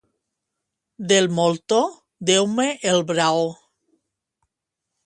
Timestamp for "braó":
3.13-3.47